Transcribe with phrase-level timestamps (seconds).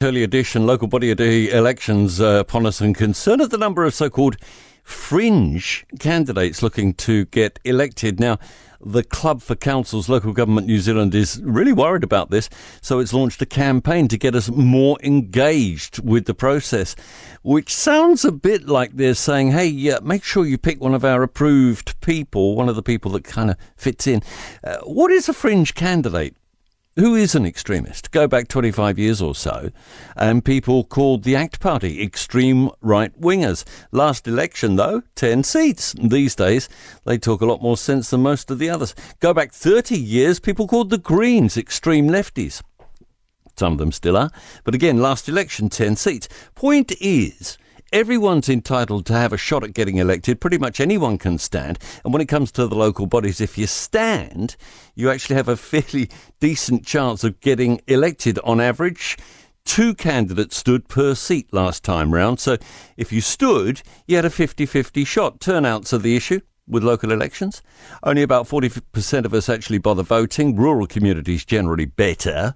[0.00, 4.08] Early edition local body elections uh, upon us and concern at the number of so
[4.08, 4.36] called
[4.84, 8.20] fringe candidates looking to get elected.
[8.20, 8.38] Now,
[8.80, 12.48] the Club for Councils Local Government New Zealand is really worried about this,
[12.80, 16.94] so it's launched a campaign to get us more engaged with the process,
[17.42, 21.04] which sounds a bit like they're saying, hey, uh, make sure you pick one of
[21.04, 24.22] our approved people, one of the people that kind of fits in.
[24.62, 26.36] Uh, what is a fringe candidate?
[26.98, 28.10] Who is an extremist.
[28.10, 29.70] Go back 25 years or so,
[30.16, 33.64] and people called the ACT Party extreme right wingers.
[33.92, 35.94] Last election, though, 10 seats.
[36.02, 36.68] These days,
[37.04, 38.96] they talk a lot more sense than most of the others.
[39.20, 42.62] Go back 30 years, people called the Greens extreme lefties.
[43.56, 44.30] Some of them still are.
[44.64, 46.28] But again, last election, 10 seats.
[46.54, 47.58] Point is,
[47.92, 50.40] everyone's entitled to have a shot at getting elected.
[50.40, 51.78] Pretty much anyone can stand.
[52.04, 54.56] And when it comes to the local bodies, if you stand,
[54.94, 56.10] you actually have a fairly
[56.40, 59.16] decent chance of getting elected on average.
[59.64, 62.40] Two candidates stood per seat last time round.
[62.40, 62.56] So
[62.96, 65.40] if you stood, you had a 50 50 shot.
[65.40, 67.62] Turnouts are the issue with local elections.
[68.02, 70.56] Only about 40% of us actually bother voting.
[70.56, 72.54] Rural communities generally better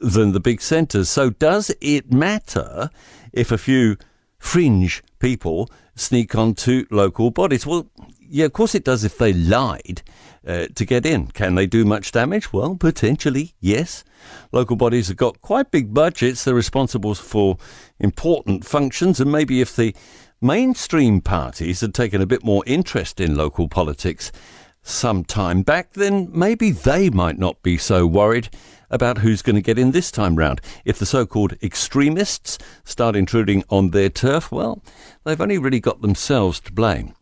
[0.00, 1.08] than the big centres.
[1.08, 2.90] So does it matter
[3.32, 3.96] if a few
[4.44, 7.66] fringe people sneak onto local bodies.
[7.66, 10.02] Well, yeah, of course it does if they lied
[10.46, 11.28] uh, to get in.
[11.28, 12.52] Can they do much damage?
[12.52, 14.04] Well, potentially, yes.
[14.52, 16.44] Local bodies have got quite big budgets.
[16.44, 17.56] They're responsible for
[17.98, 19.94] important functions, and maybe if the
[20.42, 24.30] mainstream parties had taken a bit more interest in local politics
[24.84, 28.48] some time back, then maybe they might not be so worried
[28.90, 30.60] about who's going to get in this time round.
[30.84, 34.82] If the so called extremists start intruding on their turf, well,
[35.24, 37.14] they've only really got themselves to blame.